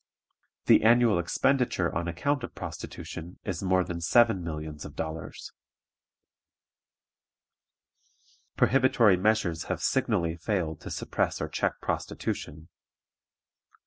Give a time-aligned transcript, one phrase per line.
[0.65, 5.51] The annual expenditure on account of prostitution is more than seven millions of dollars.
[8.57, 12.69] Prohibitory measures have signally failed to suppress or check prostitution.